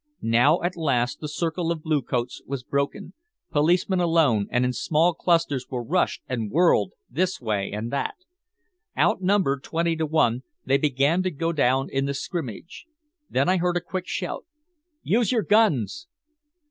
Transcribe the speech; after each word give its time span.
Now 0.33 0.63
at 0.63 0.75
last 0.75 1.19
the 1.19 1.27
circle 1.27 1.71
of 1.71 1.83
bluecoats 1.83 2.41
was 2.47 2.63
broken, 2.63 3.13
policemen 3.51 3.99
alone 3.99 4.47
and 4.49 4.65
in 4.65 4.73
small 4.73 5.13
clusters 5.13 5.67
were 5.69 5.83
rushed 5.83 6.23
and 6.27 6.49
whirled 6.49 6.93
this 7.07 7.39
way 7.39 7.71
and 7.71 7.91
that. 7.91 8.15
Outnumbered 8.97 9.61
twenty 9.63 9.95
to 9.97 10.07
one, 10.07 10.41
they 10.65 10.79
began 10.79 11.21
to 11.21 11.29
go 11.29 11.51
down 11.53 11.87
in 11.91 12.05
the 12.05 12.15
scrimmage. 12.15 12.87
Then 13.29 13.47
I 13.47 13.57
heard 13.57 13.77
a 13.77 13.79
quick 13.81 14.07
shout: 14.07 14.43
"Use 15.03 15.31
your 15.31 15.43
guns!" 15.43 16.07